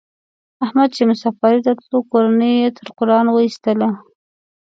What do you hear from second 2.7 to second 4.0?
تر قران و ایستلا.